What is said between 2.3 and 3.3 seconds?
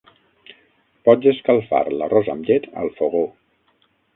amb llet al fogó